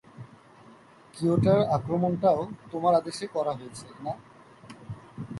কিয়োটোর 1.13 1.59
আক্রমনটাও 1.77 2.39
তোমার 2.71 2.93
আদেশে 2.95 3.25
করা 3.35 3.53
হয়েছে, 3.53 3.85
না? 4.05 4.13